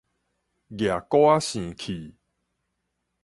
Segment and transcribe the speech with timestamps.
[0.03, 0.09] 攑鼓仔
[1.39, 2.15] 扇去